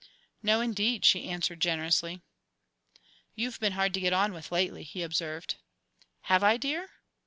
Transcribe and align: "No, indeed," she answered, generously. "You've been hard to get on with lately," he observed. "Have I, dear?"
"No, 0.41 0.61
indeed," 0.61 1.05
she 1.05 1.29
answered, 1.29 1.59
generously. 1.59 2.21
"You've 3.35 3.59
been 3.59 3.73
hard 3.73 3.93
to 3.93 3.99
get 3.99 4.13
on 4.13 4.33
with 4.33 4.51
lately," 4.51 4.81
he 4.81 5.03
observed. 5.03 5.57
"Have 6.21 6.43
I, 6.43 6.57
dear?" 6.57 6.89